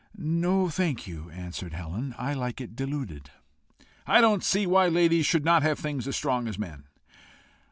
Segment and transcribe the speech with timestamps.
[0.17, 3.29] "No, thank you," answered Helen; "I like it diluted."
[4.07, 6.85] "I don't see why ladies should not have things strong as men."